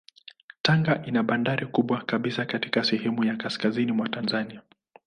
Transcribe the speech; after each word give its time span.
Tanga 0.61 1.03
ina 1.05 1.23
bandari 1.23 1.67
kubwa 1.67 2.01
kabisa 2.01 2.45
katika 2.45 2.83
sehemu 2.83 3.23
ya 3.23 3.35
kaskazini 3.35 3.91
mwa 3.91 4.09
Tanzania. 4.09 4.61